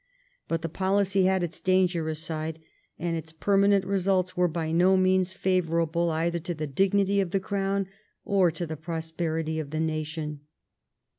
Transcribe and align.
But 0.47 0.63
the 0.63 0.67
policy 0.67 1.25
had 1.25 1.43
its 1.43 1.59
dangerous 1.59 2.17
side, 2.23 2.57
and 2.97 3.15
its 3.15 3.31
permanent 3.31 3.85
results 3.85 4.35
were 4.35 4.47
by 4.47 4.71
no 4.71 4.97
means 4.97 5.31
favourable 5.31 6.09
either 6.09 6.39
to 6.39 6.55
the 6.55 6.65
dignity 6.65 7.19
of 7.21 7.29
the 7.29 7.39
crown 7.39 7.87
or 8.25 8.49
to 8.49 8.65
the 8.65 8.77
prosperity 8.77 9.59
of 9.59 9.69
the 9.69 9.79
nation. 9.79 10.39